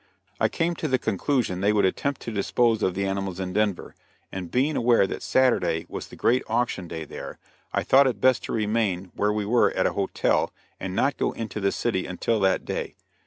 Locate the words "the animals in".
2.95-3.53